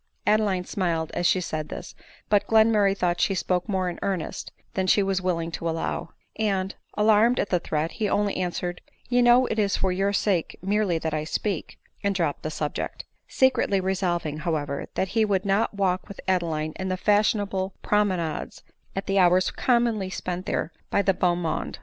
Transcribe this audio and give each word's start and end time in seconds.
Adeline 0.25 0.65
smiled 0.65 1.11
as 1.13 1.27
she 1.27 1.39
said 1.39 1.69
this; 1.69 1.93
but 2.27 2.47
Glenmurray 2.47 2.97
thought 2.97 3.21
she 3.21 3.35
spoke 3.35 3.69
more 3.69 3.87
in 3.87 3.99
earnest 4.01 4.51
than 4.73 4.87
she 4.87 5.03
was 5.03 5.21
willing 5.21 5.51
to 5.51 5.69
allow; 5.69 6.09
and, 6.37 6.73
alarmed 6.95 7.39
at 7.39 7.49
the 7.51 7.59
threat, 7.59 7.91
he 7.91 8.09
only 8.09 8.35
answered," 8.37 8.81
You 9.09 9.21
know 9.21 9.45
it 9.45 9.59
is 9.59 9.77
for 9.77 9.91
your 9.91 10.11
sake 10.11 10.57
merely 10.63 10.97
that 10.97 11.13
I 11.13 11.23
speak," 11.23 11.77
and 12.03 12.15
dropped 12.15 12.41
the 12.41 12.49
subject; 12.49 13.05
secretly 13.27 13.79
resolving, 13.79 14.37
however, 14.39 14.87
that 14.95 15.09
he 15.09 15.23
would 15.23 15.45
not 15.45 15.75
walk 15.75 16.07
with 16.07 16.19
Adeline 16.27 16.73
in 16.77 16.87
the 16.89 16.97
fashionable 16.97 17.75
pro 17.83 18.01
menades, 18.03 18.63
at 18.95 19.05
the 19.05 19.19
hours 19.19 19.51
commonly 19.51 20.09
spent 20.09 20.47
there 20.47 20.71
by 20.89 21.03
the 21.03 21.13
beau 21.13 21.35
monde. 21.35 21.77